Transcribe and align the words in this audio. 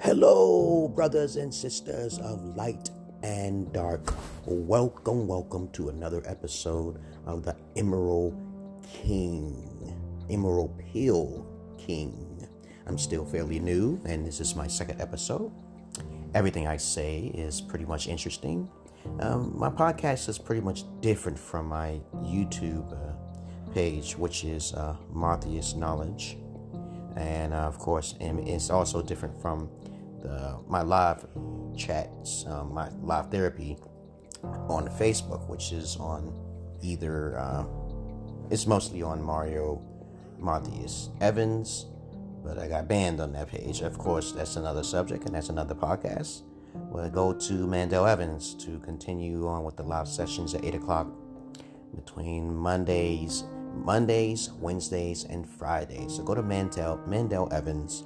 Hello, 0.00 0.86
brothers 0.86 1.34
and 1.34 1.52
sisters 1.52 2.18
of 2.20 2.56
light 2.56 2.88
and 3.24 3.72
dark. 3.72 4.14
Welcome, 4.46 5.26
welcome 5.26 5.68
to 5.72 5.88
another 5.88 6.22
episode 6.24 7.00
of 7.26 7.42
the 7.42 7.56
Emerald 7.74 8.40
King, 8.92 9.92
Emerald 10.30 10.78
Pill 10.78 11.44
King. 11.78 12.46
I'm 12.86 12.96
still 12.96 13.24
fairly 13.24 13.58
new, 13.58 14.00
and 14.04 14.24
this 14.24 14.38
is 14.38 14.54
my 14.54 14.68
second 14.68 15.00
episode. 15.00 15.50
Everything 16.32 16.68
I 16.68 16.76
say 16.76 17.32
is 17.34 17.60
pretty 17.60 17.84
much 17.84 18.06
interesting. 18.06 18.70
Um, 19.18 19.52
my 19.58 19.68
podcast 19.68 20.28
is 20.28 20.38
pretty 20.38 20.62
much 20.62 20.84
different 21.00 21.36
from 21.36 21.66
my 21.66 22.00
YouTube 22.18 22.92
uh, 22.92 23.74
page, 23.74 24.16
which 24.16 24.44
is 24.44 24.72
uh, 24.74 24.94
Martheus 25.12 25.74
Knowledge 25.74 26.38
and 27.18 27.52
uh, 27.52 27.56
of 27.56 27.78
course 27.78 28.14
it's 28.20 28.70
also 28.70 29.02
different 29.02 29.40
from 29.40 29.68
the 30.22 30.58
my 30.66 30.82
live 30.82 31.26
chats 31.76 32.44
um, 32.46 32.72
my 32.72 32.88
live 33.02 33.30
therapy 33.30 33.76
on 34.68 34.88
facebook 34.88 35.48
which 35.48 35.72
is 35.72 35.96
on 35.96 36.32
either 36.82 37.38
uh, 37.38 37.64
it's 38.50 38.66
mostly 38.66 39.02
on 39.02 39.22
mario 39.22 39.82
Martheus 40.40 41.10
evans 41.20 41.86
but 42.44 42.58
i 42.58 42.68
got 42.68 42.86
banned 42.88 43.20
on 43.20 43.32
that 43.32 43.48
page 43.48 43.80
of 43.80 43.98
course 43.98 44.32
that's 44.32 44.56
another 44.56 44.82
subject 44.82 45.24
and 45.26 45.34
that's 45.34 45.48
another 45.48 45.74
podcast 45.74 46.42
we'll 46.74 47.10
go 47.10 47.32
to 47.32 47.66
mandel 47.66 48.06
evans 48.06 48.54
to 48.54 48.78
continue 48.80 49.48
on 49.48 49.64
with 49.64 49.76
the 49.76 49.82
live 49.82 50.06
sessions 50.06 50.54
at 50.54 50.64
8 50.64 50.76
o'clock 50.76 51.08
between 51.94 52.54
mondays 52.54 53.44
Mondays, 53.74 54.50
Wednesdays, 54.60 55.24
and 55.24 55.48
Fridays. 55.48 56.16
So 56.16 56.22
go 56.22 56.34
to 56.34 56.42
Mandel 56.42 57.00
Mandel 57.06 57.48
Evans, 57.52 58.04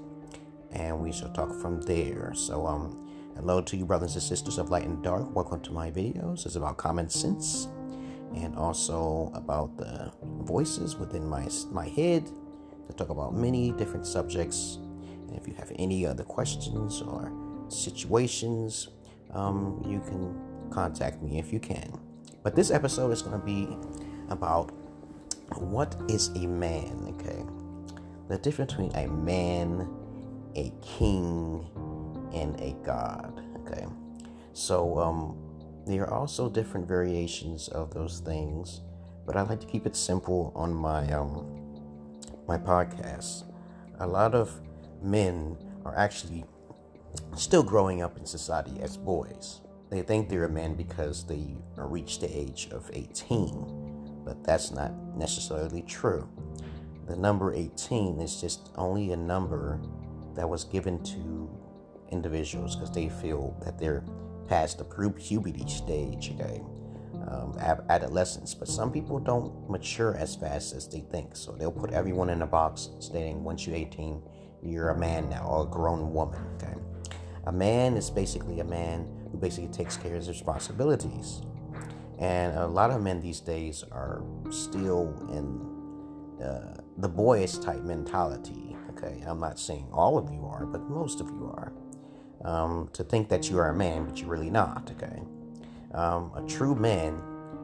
and 0.72 0.98
we 0.98 1.12
shall 1.12 1.30
talk 1.30 1.54
from 1.60 1.80
there. 1.82 2.32
So 2.34 2.66
um, 2.66 3.08
hello 3.36 3.60
to 3.62 3.76
you, 3.76 3.84
brothers 3.84 4.14
and 4.14 4.22
sisters 4.22 4.58
of 4.58 4.70
light 4.70 4.84
and 4.84 5.02
dark. 5.02 5.34
Welcome 5.34 5.60
to 5.62 5.72
my 5.72 5.90
videos. 5.90 6.46
It's 6.46 6.56
about 6.56 6.76
common 6.76 7.08
sense, 7.08 7.68
and 8.34 8.56
also 8.56 9.30
about 9.34 9.76
the 9.76 10.12
voices 10.22 10.96
within 10.96 11.28
my 11.28 11.48
my 11.70 11.88
head 11.88 12.30
to 12.86 12.92
talk 12.94 13.10
about 13.10 13.34
many 13.34 13.72
different 13.72 14.06
subjects. 14.06 14.78
And 15.28 15.36
if 15.36 15.46
you 15.46 15.54
have 15.54 15.72
any 15.76 16.06
other 16.06 16.24
questions 16.24 17.02
or 17.02 17.32
situations, 17.68 18.88
um, 19.32 19.82
you 19.86 20.00
can 20.00 20.38
contact 20.70 21.22
me 21.22 21.38
if 21.38 21.52
you 21.52 21.60
can. 21.60 21.98
But 22.42 22.56
this 22.56 22.70
episode 22.70 23.12
is 23.12 23.22
going 23.22 23.38
to 23.38 23.44
be 23.44 23.68
about 24.28 24.72
what 25.58 25.94
is 26.08 26.28
a 26.28 26.46
man? 26.46 27.14
Okay, 27.14 27.44
the 28.28 28.38
difference 28.38 28.72
between 28.72 28.94
a 28.96 29.06
man, 29.06 29.88
a 30.56 30.72
king, 30.82 31.66
and 32.32 32.58
a 32.60 32.76
god. 32.84 33.42
Okay, 33.60 33.86
so 34.52 34.98
um, 34.98 35.38
there 35.86 36.04
are 36.04 36.14
also 36.14 36.48
different 36.48 36.86
variations 36.86 37.68
of 37.68 37.94
those 37.94 38.20
things, 38.20 38.82
but 39.26 39.36
I 39.36 39.42
like 39.42 39.60
to 39.60 39.66
keep 39.66 39.86
it 39.86 39.96
simple 39.96 40.52
on 40.54 40.72
my 40.74 41.10
um 41.12 41.46
my 42.46 42.58
podcast. 42.58 43.44
A 44.00 44.06
lot 44.06 44.34
of 44.34 44.60
men 45.02 45.56
are 45.84 45.96
actually 45.96 46.44
still 47.36 47.62
growing 47.62 48.02
up 48.02 48.16
in 48.18 48.26
society 48.26 48.80
as 48.80 48.96
boys. 48.96 49.60
They 49.90 50.02
think 50.02 50.28
they're 50.28 50.44
a 50.44 50.48
man 50.48 50.74
because 50.74 51.26
they 51.26 51.54
reach 51.76 52.18
the 52.20 52.34
age 52.34 52.68
of 52.72 52.90
18 52.94 53.82
but 54.24 54.42
that's 54.44 54.70
not 54.70 54.92
necessarily 55.16 55.82
true. 55.82 56.28
The 57.06 57.16
number 57.16 57.52
18 57.52 58.20
is 58.20 58.40
just 58.40 58.70
only 58.76 59.12
a 59.12 59.16
number 59.16 59.80
that 60.34 60.48
was 60.48 60.64
given 60.64 61.02
to 61.04 61.50
individuals 62.10 62.76
because 62.76 62.92
they 62.92 63.08
feel 63.08 63.56
that 63.64 63.78
they're 63.78 64.04
past 64.48 64.78
the 64.78 64.84
puberty 64.84 65.66
stage, 65.68 66.32
okay, 66.34 66.60
um, 67.28 67.56
adolescence. 67.88 68.54
But 68.54 68.68
some 68.68 68.92
people 68.92 69.18
don't 69.18 69.70
mature 69.70 70.16
as 70.16 70.36
fast 70.36 70.74
as 70.74 70.88
they 70.88 71.00
think, 71.00 71.36
so 71.36 71.52
they'll 71.52 71.72
put 71.72 71.92
everyone 71.92 72.30
in 72.30 72.42
a 72.42 72.46
box 72.46 72.90
stating 72.98 73.42
once 73.44 73.66
you're 73.66 73.76
18, 73.76 74.22
you're 74.62 74.90
a 74.90 74.98
man 74.98 75.28
now 75.30 75.44
or 75.46 75.64
a 75.64 75.70
grown 75.70 76.12
woman, 76.12 76.40
okay. 76.56 76.74
A 77.46 77.52
man 77.52 77.96
is 77.96 78.08
basically 78.10 78.60
a 78.60 78.64
man 78.64 79.08
who 79.30 79.38
basically 79.38 79.68
takes 79.68 79.96
care 79.96 80.12
of 80.12 80.18
his 80.18 80.28
responsibilities. 80.28 81.42
And 82.18 82.56
a 82.56 82.66
lot 82.66 82.90
of 82.90 83.02
men 83.02 83.20
these 83.20 83.40
days 83.40 83.82
are 83.90 84.22
still 84.50 85.12
in 85.32 86.44
uh, 86.44 86.80
the 86.98 87.08
boyish 87.08 87.58
type 87.58 87.82
mentality. 87.82 88.71
Okay, 89.02 89.22
I'm 89.26 89.40
not 89.40 89.58
saying 89.58 89.88
all 89.92 90.18
of 90.18 90.30
you 90.30 90.46
are, 90.46 90.64
but 90.66 90.88
most 90.88 91.20
of 91.20 91.28
you 91.28 91.52
are. 91.54 91.72
Um, 92.44 92.88
to 92.92 93.04
think 93.04 93.28
that 93.28 93.50
you 93.50 93.58
are 93.58 93.68
a 93.68 93.74
man, 93.74 94.04
but 94.04 94.18
you're 94.18 94.28
really 94.28 94.50
not. 94.50 94.90
Okay, 94.96 95.22
um, 95.94 96.32
a 96.34 96.42
true 96.48 96.74
man 96.74 97.22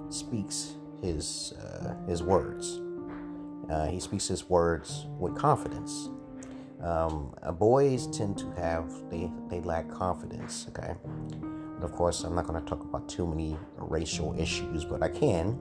speaks 0.08 0.76
his 1.02 1.52
uh, 1.52 1.94
his 2.06 2.22
words. 2.22 2.80
Uh, 3.68 3.86
he 3.86 4.00
speaks 4.00 4.28
his 4.28 4.48
words 4.48 5.06
with 5.18 5.36
confidence. 5.36 6.08
Um, 6.80 7.34
boys 7.58 8.06
tend 8.06 8.38
to 8.38 8.50
have 8.52 8.92
they 9.10 9.30
they 9.48 9.60
lack 9.60 9.90
confidence. 9.90 10.66
Okay, 10.70 10.94
of 11.82 11.92
course, 11.92 12.22
I'm 12.22 12.34
not 12.34 12.46
going 12.46 12.62
to 12.62 12.68
talk 12.68 12.82
about 12.82 13.08
too 13.08 13.26
many 13.26 13.56
racial 13.76 14.38
issues, 14.38 14.84
but 14.84 15.02
I 15.02 15.08
can. 15.08 15.58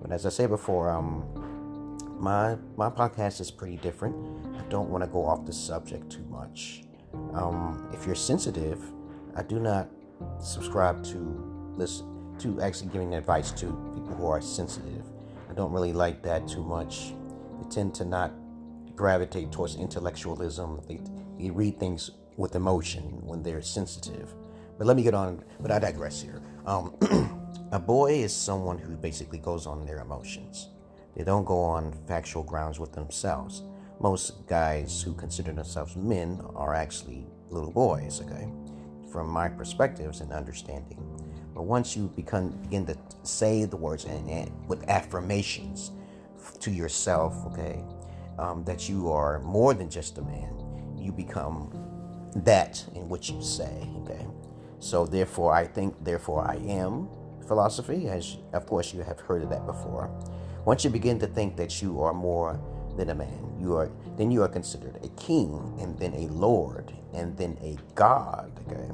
But 0.00 0.12
as 0.12 0.24
I 0.24 0.30
said 0.30 0.50
before, 0.50 0.90
um, 0.90 1.24
my 2.18 2.56
my 2.76 2.88
podcast 2.88 3.40
is 3.40 3.50
pretty 3.50 3.76
different. 3.76 4.16
I 4.56 4.62
don't 4.68 4.90
want 4.90 5.04
to 5.04 5.08
go 5.08 5.24
off 5.24 5.44
the 5.44 5.52
subject 5.52 6.10
too 6.10 6.24
much. 6.30 6.82
Um, 7.34 7.88
if 7.92 8.06
you're 8.06 8.14
sensitive, 8.14 8.80
I 9.34 9.42
do 9.42 9.58
not 9.58 9.88
subscribe 10.40 11.04
to 11.04 11.74
listen 11.76 12.06
to 12.38 12.60
actually 12.60 12.88
giving 12.88 13.14
advice 13.14 13.50
to 13.52 13.66
people 13.94 14.14
who 14.16 14.26
are 14.26 14.40
sensitive. 14.40 15.04
I 15.48 15.54
don't 15.54 15.72
really 15.72 15.92
like 15.92 16.22
that 16.22 16.46
too 16.46 16.62
much. 16.62 17.14
They 17.60 17.68
tend 17.70 17.94
to 17.96 18.04
not 18.04 18.32
gravitate 18.94 19.52
towards 19.52 19.76
intellectualism. 19.76 20.82
They, 20.88 21.00
they 21.38 21.50
read 21.50 21.78
things 21.78 22.10
with 22.36 22.54
emotion 22.54 23.02
when 23.24 23.42
they're 23.42 23.62
sensitive. 23.62 24.34
But 24.78 24.86
let 24.86 24.96
me 24.96 25.02
get 25.02 25.14
on, 25.14 25.42
but 25.60 25.70
I 25.70 25.78
digress 25.78 26.20
here. 26.20 26.42
Um, 26.66 26.94
a 27.72 27.78
boy 27.78 28.12
is 28.12 28.34
someone 28.34 28.78
who 28.78 28.96
basically 28.96 29.38
goes 29.38 29.66
on 29.66 29.86
their 29.86 30.00
emotions. 30.00 30.68
They 31.16 31.24
don't 31.24 31.44
go 31.44 31.60
on 31.60 31.92
factual 32.06 32.42
grounds 32.42 32.78
with 32.78 32.92
themselves. 32.92 33.62
Most 34.00 34.46
guys 34.46 35.00
who 35.00 35.14
consider 35.14 35.52
themselves 35.52 35.96
men 35.96 36.40
are 36.54 36.74
actually 36.74 37.26
little 37.48 37.72
boys, 37.72 38.20
okay? 38.20 38.48
From 39.10 39.28
my 39.30 39.48
perspectives 39.48 40.20
and 40.20 40.30
understanding. 40.32 41.02
But 41.54 41.62
once 41.62 41.96
you 41.96 42.08
become, 42.08 42.50
begin 42.50 42.84
to 42.86 42.96
say 43.22 43.64
the 43.64 43.78
words 43.78 44.04
and, 44.04 44.28
and 44.28 44.52
with 44.68 44.86
affirmations 44.90 45.92
to 46.60 46.70
yourself, 46.70 47.34
okay, 47.46 47.82
um, 48.38 48.62
that 48.64 48.88
you 48.88 49.10
are 49.10 49.40
more 49.40 49.72
than 49.72 49.88
just 49.88 50.18
a 50.18 50.22
man, 50.22 50.52
you 50.98 51.12
become 51.12 51.72
that 52.36 52.84
in 52.94 53.08
which 53.08 53.30
you 53.30 53.40
say, 53.40 53.88
okay? 54.02 54.26
So 54.80 55.06
therefore, 55.06 55.54
I 55.54 55.66
think, 55.66 55.94
therefore, 56.04 56.46
I 56.46 56.56
am 56.56 57.08
philosophy, 57.46 58.08
as 58.08 58.36
of 58.52 58.66
course 58.66 58.92
you 58.92 59.00
have 59.02 59.20
heard 59.20 59.42
of 59.42 59.48
that 59.48 59.64
before. 59.64 60.10
Once 60.66 60.82
you 60.82 60.90
begin 60.90 61.16
to 61.16 61.28
think 61.28 61.56
that 61.56 61.80
you 61.80 62.02
are 62.02 62.12
more 62.12 62.60
than 62.96 63.10
a 63.10 63.14
man, 63.14 63.56
you 63.60 63.76
are 63.76 63.88
then 64.16 64.32
you 64.32 64.42
are 64.42 64.48
considered 64.48 64.98
a 65.04 65.08
king, 65.10 65.72
and 65.80 65.96
then 65.96 66.12
a 66.14 66.26
lord, 66.26 66.92
and 67.14 67.36
then 67.36 67.56
a 67.62 67.76
god. 67.94 68.50
Okay, 68.66 68.90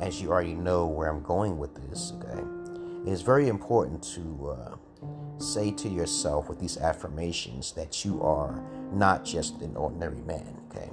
as 0.00 0.22
you 0.22 0.30
already 0.30 0.54
know 0.54 0.86
where 0.86 1.10
I'm 1.10 1.24
going 1.24 1.58
with 1.58 1.74
this. 1.74 2.12
Okay, 2.16 2.40
it 3.04 3.12
is 3.12 3.20
very 3.20 3.48
important 3.48 4.00
to 4.14 4.50
uh, 4.50 4.76
say 5.38 5.72
to 5.72 5.88
yourself 5.88 6.48
with 6.48 6.60
these 6.60 6.78
affirmations 6.78 7.72
that 7.72 8.04
you 8.04 8.22
are 8.22 8.62
not 8.92 9.24
just 9.24 9.60
an 9.62 9.74
ordinary 9.76 10.22
man. 10.22 10.56
Okay, 10.70 10.90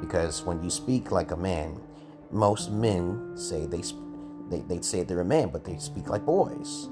because 0.00 0.44
when 0.44 0.62
you 0.62 0.70
speak 0.70 1.10
like 1.10 1.30
a 1.32 1.36
man, 1.36 1.78
most 2.30 2.70
men 2.70 3.36
say 3.36 3.66
they 3.66 3.82
they 4.48 4.60
they 4.60 4.80
say 4.80 5.02
they're 5.02 5.20
a 5.20 5.24
man, 5.26 5.50
but 5.50 5.62
they 5.62 5.76
speak 5.76 6.08
like 6.08 6.24
boys. 6.24 6.88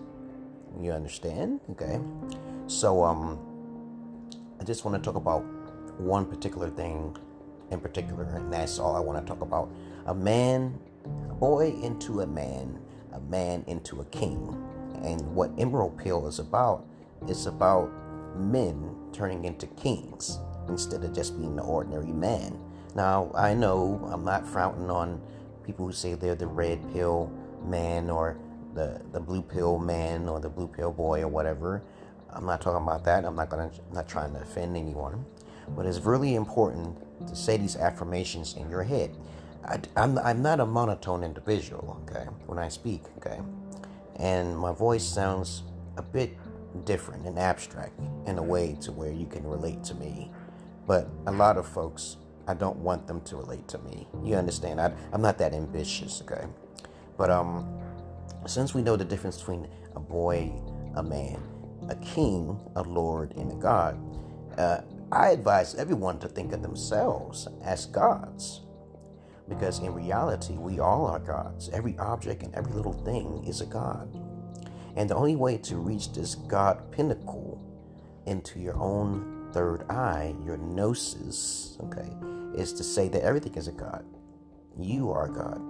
You 0.80 0.92
understand? 0.92 1.60
Okay. 1.70 2.00
So 2.68 3.02
um, 3.02 3.38
I 4.60 4.64
just 4.64 4.84
want 4.84 5.02
to 5.02 5.04
talk 5.04 5.16
about 5.16 5.40
one 5.98 6.24
particular 6.24 6.70
thing 6.70 7.16
in 7.70 7.80
particular, 7.80 8.24
and 8.24 8.52
that's 8.52 8.78
all 8.78 8.94
I 8.94 9.00
want 9.00 9.18
to 9.18 9.24
talk 9.24 9.42
about. 9.42 9.70
A 10.06 10.14
man, 10.14 10.78
a 11.30 11.34
boy 11.34 11.74
into 11.82 12.20
a 12.20 12.26
man, 12.26 12.78
a 13.12 13.20
man 13.20 13.64
into 13.66 14.00
a 14.00 14.04
king, 14.06 14.56
and 15.02 15.20
what 15.34 15.50
Emerald 15.58 15.98
Pill 15.98 16.26
is 16.26 16.38
about 16.38 16.86
is 17.26 17.46
about 17.46 17.90
men 18.36 18.94
turning 19.12 19.44
into 19.44 19.66
kings 19.66 20.38
instead 20.68 21.02
of 21.02 21.12
just 21.12 21.36
being 21.38 21.56
the 21.56 21.62
ordinary 21.62 22.12
man. 22.12 22.58
Now, 22.94 23.30
I 23.34 23.54
know 23.54 24.00
I'm 24.12 24.24
not 24.24 24.46
frowning 24.46 24.90
on 24.90 25.20
people 25.64 25.86
who 25.86 25.92
say 25.92 26.14
they're 26.14 26.34
the 26.34 26.46
red 26.46 26.80
pill 26.92 27.32
man 27.66 28.10
or 28.10 28.38
the, 28.78 29.00
the 29.12 29.20
blue 29.20 29.42
pill 29.42 29.78
man 29.78 30.28
or 30.28 30.38
the 30.38 30.48
blue 30.48 30.68
pill 30.68 30.92
boy 30.92 31.22
or 31.22 31.28
whatever. 31.28 31.82
I'm 32.30 32.46
not 32.46 32.60
talking 32.60 32.82
about 32.82 33.04
that. 33.04 33.24
I'm 33.24 33.34
not 33.34 33.50
gonna 33.50 33.70
I'm 33.88 33.94
not 33.94 34.08
trying 34.08 34.32
to 34.34 34.40
offend 34.40 34.76
anyone. 34.76 35.24
But 35.76 35.84
it's 35.84 35.98
really 36.00 36.34
important 36.34 36.96
to 37.26 37.34
say 37.34 37.56
these 37.56 37.76
affirmations 37.76 38.54
in 38.54 38.70
your 38.70 38.84
head. 38.84 39.16
I, 39.64 39.80
I'm, 39.96 40.16
I'm 40.18 40.40
not 40.40 40.60
a 40.60 40.66
monotone 40.66 41.24
individual, 41.24 42.00
okay, 42.08 42.26
when 42.46 42.58
I 42.58 42.68
speak, 42.68 43.02
okay? 43.18 43.40
And 44.16 44.56
my 44.56 44.72
voice 44.72 45.04
sounds 45.04 45.64
a 45.96 46.02
bit 46.02 46.36
different 46.84 47.26
and 47.26 47.38
abstract 47.38 47.98
in 48.26 48.38
a 48.38 48.42
way 48.42 48.76
to 48.82 48.92
where 48.92 49.12
you 49.12 49.26
can 49.26 49.44
relate 49.46 49.82
to 49.84 49.94
me. 49.96 50.30
But 50.86 51.08
a 51.26 51.32
lot 51.32 51.58
of 51.58 51.66
folks, 51.66 52.16
I 52.46 52.54
don't 52.54 52.78
want 52.78 53.06
them 53.06 53.20
to 53.22 53.36
relate 53.36 53.68
to 53.68 53.78
me. 53.78 54.06
You 54.22 54.36
understand? 54.36 54.80
I, 54.80 54.92
I'm 55.12 55.20
not 55.20 55.36
that 55.38 55.52
ambitious, 55.52 56.22
okay? 56.22 56.46
But 57.18 57.30
um, 57.30 57.77
since 58.48 58.74
we 58.74 58.82
know 58.82 58.96
the 58.96 59.04
difference 59.04 59.38
between 59.38 59.68
a 59.94 60.00
boy, 60.00 60.52
a 60.96 61.02
man, 61.02 61.40
a 61.88 61.94
king, 61.96 62.58
a 62.76 62.82
lord, 62.82 63.32
and 63.36 63.52
a 63.52 63.56
god, 63.56 63.98
uh, 64.58 64.80
I 65.12 65.30
advise 65.30 65.74
everyone 65.74 66.18
to 66.20 66.28
think 66.28 66.52
of 66.52 66.62
themselves 66.62 67.48
as 67.62 67.86
gods. 67.86 68.62
Because 69.48 69.78
in 69.78 69.94
reality, 69.94 70.54
we 70.54 70.78
all 70.78 71.06
are 71.06 71.18
gods. 71.18 71.70
Every 71.70 71.96
object 71.98 72.42
and 72.42 72.54
every 72.54 72.72
little 72.72 72.92
thing 72.92 73.44
is 73.46 73.62
a 73.62 73.66
god. 73.66 74.14
And 74.96 75.08
the 75.08 75.14
only 75.14 75.36
way 75.36 75.56
to 75.58 75.76
reach 75.76 76.12
this 76.12 76.34
God 76.34 76.92
pinnacle 76.92 77.64
into 78.26 78.60
your 78.60 78.76
own 78.76 79.48
third 79.52 79.84
eye, 79.88 80.34
your 80.44 80.58
gnosis, 80.58 81.78
okay, 81.84 82.10
is 82.54 82.72
to 82.74 82.84
say 82.84 83.08
that 83.08 83.22
everything 83.22 83.54
is 83.54 83.68
a 83.68 83.72
God. 83.72 84.04
You 84.78 85.10
are 85.10 85.28
God. 85.28 85.62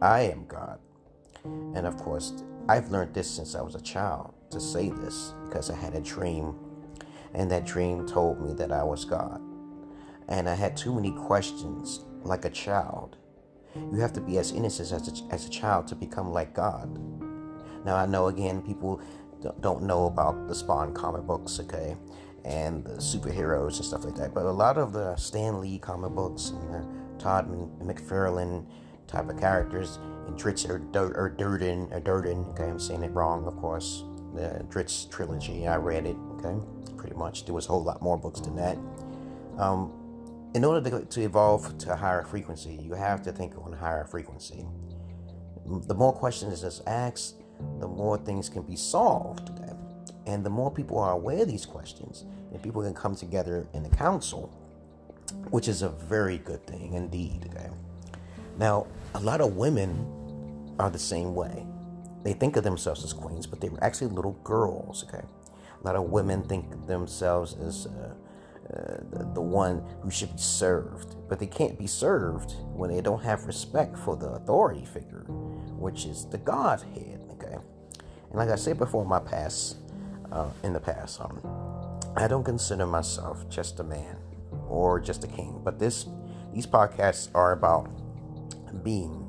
I 0.00 0.22
am 0.22 0.46
God. 0.46 0.78
And 1.44 1.86
of 1.86 1.96
course, 1.96 2.42
I've 2.68 2.90
learned 2.90 3.14
this 3.14 3.30
since 3.30 3.54
I 3.54 3.60
was 3.60 3.74
a 3.74 3.80
child 3.80 4.32
to 4.50 4.60
say 4.60 4.88
this 4.88 5.34
because 5.44 5.70
I 5.70 5.76
had 5.76 5.94
a 5.94 6.00
dream, 6.00 6.54
and 7.34 7.50
that 7.50 7.66
dream 7.66 8.06
told 8.06 8.40
me 8.40 8.54
that 8.54 8.72
I 8.72 8.82
was 8.82 9.04
God. 9.04 9.40
And 10.28 10.48
I 10.48 10.54
had 10.54 10.76
too 10.76 10.94
many 10.94 11.12
questions 11.12 12.00
like 12.22 12.44
a 12.44 12.50
child. 12.50 13.16
You 13.74 13.98
have 14.00 14.12
to 14.14 14.20
be 14.20 14.38
as 14.38 14.52
innocent 14.52 14.92
as 14.92 15.20
a, 15.20 15.34
as 15.34 15.46
a 15.46 15.50
child 15.50 15.86
to 15.88 15.94
become 15.94 16.32
like 16.32 16.54
God. 16.54 16.88
Now, 17.84 17.96
I 17.96 18.06
know 18.06 18.28
again, 18.28 18.62
people 18.62 19.00
don't 19.60 19.82
know 19.82 20.06
about 20.06 20.48
the 20.48 20.54
Spawn 20.54 20.94
comic 20.94 21.22
books, 21.22 21.60
okay, 21.60 21.96
and 22.44 22.84
the 22.84 22.94
superheroes 22.94 23.76
and 23.76 23.84
stuff 23.84 24.04
like 24.04 24.14
that, 24.14 24.32
but 24.32 24.44
a 24.44 24.50
lot 24.50 24.78
of 24.78 24.92
the 24.92 25.16
Stan 25.16 25.60
Lee 25.60 25.78
comic 25.78 26.12
books 26.12 26.50
and 26.50 26.72
the 26.72 26.86
Todd 27.18 27.48
McFarlane 27.82 28.66
type 29.14 29.28
of 29.28 29.38
characters 29.38 29.98
and 30.26 30.36
Drizzt 30.36 30.68
or, 30.68 30.80
or 31.16 31.28
Durden, 31.28 31.88
or 31.92 32.00
Durden, 32.00 32.44
okay, 32.50 32.64
I'm 32.64 32.78
saying 32.78 33.02
it 33.02 33.12
wrong, 33.12 33.46
of 33.46 33.56
course. 33.56 34.04
The 34.34 34.64
Drizzt 34.68 35.10
trilogy, 35.10 35.66
I 35.68 35.76
read 35.76 36.06
it, 36.06 36.16
okay, 36.34 36.56
pretty 36.96 37.14
much. 37.14 37.44
There 37.44 37.54
was 37.54 37.66
a 37.66 37.68
whole 37.68 37.84
lot 37.84 38.02
more 38.02 38.18
books 38.18 38.40
than 38.40 38.56
that. 38.56 38.76
Um, 39.58 39.92
in 40.54 40.64
order 40.64 40.90
to, 40.90 41.04
to 41.04 41.20
evolve 41.20 41.78
to 41.78 41.92
a 41.92 41.96
higher 41.96 42.24
frequency, 42.24 42.74
you 42.82 42.94
have 42.94 43.22
to 43.22 43.32
think 43.32 43.54
on 43.58 43.72
a 43.72 43.76
higher 43.76 44.04
frequency. 44.04 44.66
The 45.66 45.94
more 45.94 46.12
questions 46.12 46.62
is 46.62 46.82
asked, 46.86 47.42
the 47.80 47.88
more 47.88 48.18
things 48.18 48.48
can 48.48 48.62
be 48.62 48.76
solved. 48.76 49.50
Okay? 49.50 49.72
And 50.26 50.44
the 50.44 50.50
more 50.50 50.70
people 50.70 50.98
are 50.98 51.12
aware 51.12 51.42
of 51.42 51.48
these 51.48 51.66
questions, 51.66 52.24
and 52.52 52.62
people 52.62 52.82
can 52.82 52.94
come 52.94 53.14
together 53.14 53.66
in 53.74 53.82
the 53.82 53.90
council, 53.90 54.52
which 55.50 55.68
is 55.68 55.82
a 55.82 55.88
very 55.88 56.38
good 56.38 56.66
thing 56.66 56.94
indeed. 56.94 57.50
Okay? 57.50 57.70
Now, 58.58 58.86
a 59.14 59.20
lot 59.20 59.40
of 59.40 59.56
women 59.56 60.74
are 60.78 60.90
the 60.90 60.98
same 60.98 61.34
way. 61.34 61.66
They 62.22 62.32
think 62.32 62.56
of 62.56 62.64
themselves 62.64 63.04
as 63.04 63.12
queens, 63.12 63.46
but 63.46 63.60
they 63.60 63.68
were 63.68 63.82
actually 63.82 64.08
little 64.08 64.38
girls. 64.44 65.04
Okay, 65.08 65.22
a 65.22 65.86
lot 65.86 65.96
of 65.96 66.04
women 66.04 66.42
think 66.42 66.86
themselves 66.86 67.54
as 67.54 67.86
uh, 67.86 68.14
uh, 68.72 68.96
the, 69.10 69.30
the 69.34 69.42
one 69.42 69.84
who 70.02 70.10
should 70.10 70.32
be 70.32 70.40
served. 70.40 71.16
But 71.28 71.38
they 71.38 71.46
can't 71.46 71.78
be 71.78 71.86
served 71.86 72.54
when 72.72 72.90
they 72.90 73.00
don't 73.00 73.22
have 73.22 73.44
respect 73.44 73.98
for 73.98 74.16
the 74.16 74.28
authority 74.28 74.84
figure, 74.86 75.24
which 75.76 76.06
is 76.06 76.26
the 76.26 76.38
Godhead. 76.38 77.20
Okay, 77.32 77.54
and 77.54 78.34
like 78.34 78.48
I 78.48 78.56
said 78.56 78.78
before, 78.78 79.02
in 79.02 79.08
my 79.08 79.20
past, 79.20 79.76
uh, 80.32 80.48
in 80.62 80.72
the 80.72 80.80
past, 80.80 81.20
um, 81.20 81.40
I 82.16 82.26
don't 82.26 82.44
consider 82.44 82.86
myself 82.86 83.48
just 83.48 83.80
a 83.80 83.84
man 83.84 84.16
or 84.68 85.00
just 85.00 85.24
a 85.24 85.28
king. 85.28 85.60
But 85.62 85.78
this, 85.78 86.06
these 86.52 86.66
podcasts 86.66 87.28
are 87.34 87.52
about 87.52 87.90
being 88.82 89.26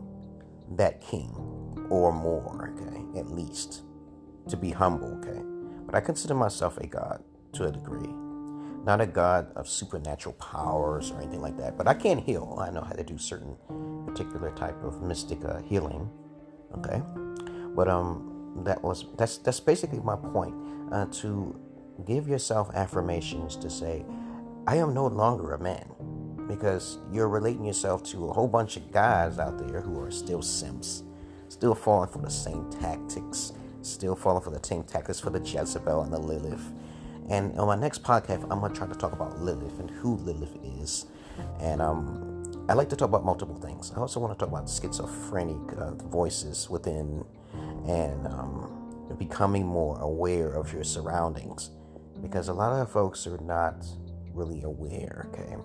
that 0.76 1.02
king 1.02 1.88
or 1.90 2.12
more. 2.12 2.74
Okay, 2.78 3.20
at 3.20 3.30
least 3.30 3.84
to 4.50 4.58
be 4.58 4.72
humble. 4.72 5.20
Okay, 5.20 5.42
but 5.86 5.96
I 5.96 6.02
consider 6.02 6.34
myself 6.34 6.78
a 6.78 6.88
god 6.88 7.24
to 7.54 7.66
a 7.66 7.72
degree 7.72 8.14
not 8.86 9.02
a 9.02 9.06
God 9.08 9.52
of 9.56 9.68
supernatural 9.68 10.34
powers 10.34 11.12
or 11.12 11.20
anything 11.20 11.42
like 11.42 11.58
that. 11.58 11.76
But 11.78 11.88
I 11.88 11.96
can 11.96 12.20
heal. 12.20 12.58
I 12.62 12.70
know 12.70 12.82
how 12.82 12.94
to 12.94 13.04
do 13.04 13.18
certain 13.18 13.58
particular 14.06 14.52
type 14.52 14.82
of 14.84 15.02
mystic 15.02 15.44
uh, 15.44 15.62
healing. 15.62 16.10
Okay, 16.78 17.02
but 17.76 17.88
um, 17.88 18.62
that 18.64 18.82
was 18.84 19.06
that's 19.18 19.38
that's 19.40 19.60
basically 19.60 20.00
my 20.00 20.16
point. 20.16 20.54
Uh, 20.92 21.06
to 21.08 21.60
give 22.06 22.28
yourself 22.28 22.70
affirmations 22.76 23.56
to 23.56 23.70
say, 23.72 24.06
I 24.68 24.78
am 24.78 24.94
no 24.94 25.08
longer 25.08 25.54
a 25.54 25.60
man, 25.60 25.86
because 26.48 27.00
you're 27.12 27.30
relating 27.30 27.66
yourself 27.66 28.04
to 28.04 28.30
a 28.30 28.34
whole 28.34 28.48
bunch 28.48 28.78
of 28.78 28.92
guys 28.92 29.40
out 29.40 29.58
there 29.58 29.82
who 29.82 30.00
are 30.00 30.12
still 30.12 30.42
simps, 30.42 31.04
still 31.50 31.76
falling 31.76 32.10
for 32.10 32.20
the 32.20 32.30
same 32.30 32.70
tactics, 32.72 33.54
still 33.82 34.16
falling 34.16 34.44
for 34.44 34.52
the 34.52 34.66
same 34.66 34.84
tactics 34.84 35.20
for 35.20 35.30
the 35.30 35.40
Jezebel 35.40 36.02
and 36.02 36.14
the 36.14 36.20
Lilith 36.20 36.72
and 37.30 37.58
on 37.58 37.68
my 37.68 37.76
next 37.76 38.04
podcast, 38.04 38.46
I'm 38.52 38.62
to 38.62 38.78
try 38.78 38.88
to 38.88 38.94
talk 38.94 39.14
about 39.14 39.42
Lilith 39.42 39.80
and 39.80 39.90
who 39.90 40.16
Lilith 40.18 40.56
is. 40.82 41.08
And 41.60 41.82
um, 41.82 42.66
I 42.70 42.74
like 42.74 42.90
to 42.90 42.96
talk 42.96 43.10
about 43.10 43.26
multiple 43.26 43.56
things. 43.56 43.92
I 43.96 44.00
also 44.00 44.20
want 44.20 44.38
to 44.38 44.40
talk 44.40 44.50
about 44.50 44.70
schizophrenic 44.70 45.78
uh, 45.78 45.92
voices 45.96 46.70
within 46.70 47.26
and 47.88 48.28
um, 48.28 49.08
becoming 49.18 49.66
more 49.66 50.00
aware 50.00 50.52
of 50.52 50.72
your 50.72 50.84
surroundings. 50.84 51.72
Because 52.22 52.48
a 52.48 52.54
lot 52.54 52.80
of 52.80 52.92
folks 52.92 53.26
are 53.28 53.38
not 53.40 53.86
really 54.34 54.62
aware, 54.62 55.28
okay? 55.34 55.58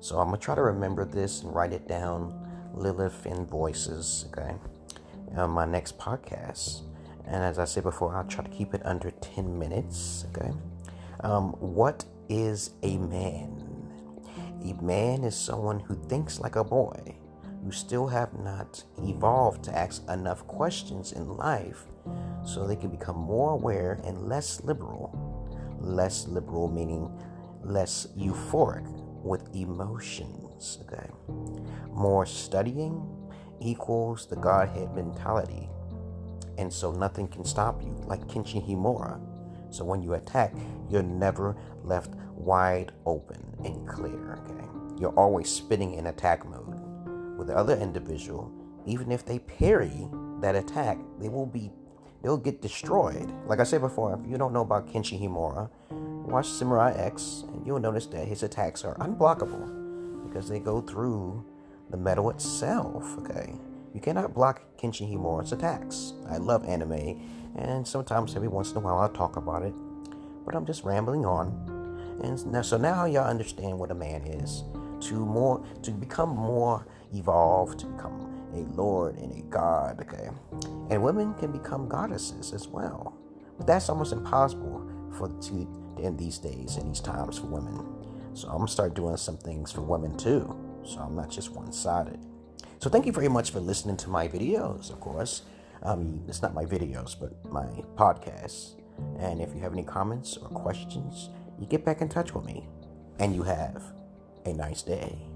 So 0.00 0.18
I'm 0.18 0.30
to 0.30 0.38
try 0.38 0.54
to 0.54 0.62
remember 0.62 1.04
this 1.04 1.42
and 1.42 1.54
write 1.54 1.74
it 1.74 1.86
down 1.86 2.34
Lilith 2.74 3.26
and 3.26 3.46
voices, 3.46 4.24
okay? 4.28 4.54
On 5.36 5.50
my 5.50 5.66
next 5.66 5.98
podcast. 5.98 6.82
And 7.26 7.44
as 7.44 7.58
I 7.58 7.66
said 7.66 7.82
before, 7.82 8.16
I'll 8.16 8.24
try 8.24 8.42
to 8.42 8.50
keep 8.50 8.72
it 8.72 8.80
under 8.84 9.10
10 9.10 9.58
minutes, 9.58 10.24
okay? 10.30 10.52
Um, 11.20 11.52
what 11.52 12.06
is 12.30 12.70
a 12.82 12.96
man? 12.96 13.66
A 14.64 14.72
man 14.82 15.22
is 15.22 15.36
someone 15.36 15.80
who 15.80 15.94
thinks 16.08 16.40
like 16.40 16.56
a 16.56 16.64
boy, 16.64 17.16
who 17.62 17.70
still 17.70 18.06
have 18.06 18.32
not 18.38 18.82
evolved 19.02 19.64
to 19.64 19.78
ask 19.78 20.08
enough 20.08 20.46
questions 20.46 21.12
in 21.12 21.36
life 21.36 21.84
so 22.42 22.66
they 22.66 22.76
can 22.76 22.90
become 22.90 23.16
more 23.16 23.50
aware 23.50 24.00
and 24.04 24.28
less 24.28 24.62
liberal. 24.64 25.46
Less 25.78 26.26
liberal 26.26 26.68
meaning 26.68 27.10
less 27.62 28.06
euphoric 28.16 28.99
with 29.22 29.54
emotions. 29.54 30.78
Okay. 30.82 31.08
More 31.92 32.26
studying 32.26 33.06
equals 33.60 34.26
the 34.26 34.36
Godhead 34.36 34.94
mentality. 34.94 35.68
And 36.58 36.72
so 36.72 36.92
nothing 36.92 37.28
can 37.28 37.44
stop 37.44 37.82
you, 37.82 37.94
like 38.06 38.26
Kenshin 38.26 38.66
Himura. 38.66 39.20
So 39.70 39.84
when 39.84 40.02
you 40.02 40.14
attack, 40.14 40.54
you're 40.90 41.02
never 41.02 41.56
left 41.84 42.14
wide 42.34 42.92
open 43.06 43.42
and 43.64 43.86
clear, 43.86 44.38
okay? 44.44 44.66
You're 44.98 45.14
always 45.18 45.48
spinning 45.48 45.94
in 45.94 46.08
attack 46.08 46.46
mode. 46.48 46.80
With 47.38 47.46
the 47.46 47.56
other 47.56 47.76
individual, 47.76 48.52
even 48.84 49.10
if 49.12 49.24
they 49.24 49.38
parry 49.38 50.08
that 50.40 50.54
attack, 50.54 50.98
they 51.18 51.28
will 51.28 51.46
be 51.46 51.70
they'll 52.22 52.36
get 52.36 52.60
destroyed. 52.60 53.32
Like 53.46 53.60
I 53.60 53.64
said 53.64 53.80
before, 53.80 54.12
if 54.14 54.30
you 54.30 54.36
don't 54.36 54.52
know 54.52 54.62
about 54.62 54.88
Kenshin 54.88 55.20
Himura, 55.22 55.70
watch 56.24 56.48
Samurai 56.48 56.92
X 56.96 57.44
and 57.48 57.66
you'll 57.66 57.80
notice 57.80 58.06
that 58.06 58.26
his 58.26 58.42
attacks 58.42 58.84
are 58.84 58.94
unblockable 58.96 60.28
because 60.28 60.48
they 60.48 60.58
go 60.58 60.80
through 60.80 61.44
the 61.90 61.96
metal 61.96 62.30
itself, 62.30 63.18
okay? 63.18 63.54
You 63.94 64.00
cannot 64.00 64.34
block 64.34 64.62
Kenshin 64.78 65.10
Himura's 65.10 65.52
attacks. 65.52 66.14
I 66.28 66.36
love 66.36 66.64
anime 66.64 67.20
and 67.56 67.86
sometimes 67.86 68.36
every 68.36 68.48
once 68.48 68.70
in 68.70 68.76
a 68.76 68.80
while 68.80 68.98
I'll 68.98 69.08
talk 69.08 69.36
about 69.36 69.62
it, 69.62 69.74
but 70.44 70.54
I'm 70.54 70.66
just 70.66 70.84
rambling 70.84 71.24
on. 71.24 72.18
And 72.22 72.44
now, 72.46 72.62
so 72.62 72.76
now 72.76 73.06
y'all 73.06 73.26
understand 73.26 73.78
what 73.78 73.90
a 73.90 73.94
man 73.94 74.22
is. 74.22 74.64
To 75.08 75.14
more, 75.14 75.64
to 75.82 75.90
become 75.90 76.28
more 76.28 76.86
evolved, 77.14 77.80
to 77.80 77.86
become 77.86 78.50
a 78.52 78.58
lord 78.76 79.16
and 79.16 79.32
a 79.32 79.42
god. 79.46 80.00
Okay, 80.02 80.28
and 80.90 81.02
women 81.02 81.32
can 81.34 81.50
become 81.50 81.88
goddesses 81.88 82.52
as 82.52 82.68
well, 82.68 83.16
but 83.56 83.66
that's 83.66 83.88
almost 83.88 84.12
impossible 84.12 84.86
for 85.16 85.28
to 85.28 85.79
in 85.98 86.16
these 86.16 86.38
days 86.38 86.76
and 86.76 86.90
these 86.90 87.00
times 87.00 87.38
for 87.38 87.46
women. 87.46 87.86
So 88.34 88.48
I'm 88.48 88.58
gonna 88.58 88.68
start 88.68 88.94
doing 88.94 89.16
some 89.16 89.36
things 89.36 89.72
for 89.72 89.80
women 89.80 90.16
too. 90.16 90.56
So 90.84 91.00
I'm 91.00 91.16
not 91.16 91.30
just 91.30 91.50
one-sided. 91.50 92.18
So 92.78 92.88
thank 92.88 93.06
you 93.06 93.12
very 93.12 93.28
much 93.28 93.50
for 93.50 93.60
listening 93.60 93.96
to 93.98 94.08
my 94.08 94.26
videos, 94.26 94.90
of 94.90 95.00
course. 95.00 95.42
Um, 95.82 96.22
it's 96.28 96.42
not 96.42 96.54
my 96.54 96.64
videos, 96.64 97.14
but 97.18 97.32
my 97.52 97.66
podcasts. 97.96 98.80
And 99.18 99.40
if 99.40 99.54
you 99.54 99.60
have 99.60 99.72
any 99.72 99.84
comments 99.84 100.36
or 100.36 100.48
questions, 100.48 101.28
you 101.58 101.66
get 101.66 101.84
back 101.84 102.00
in 102.00 102.08
touch 102.08 102.34
with 102.34 102.44
me. 102.44 102.66
And 103.18 103.34
you 103.34 103.42
have 103.42 103.82
a 104.46 104.52
nice 104.52 104.82
day. 104.82 105.29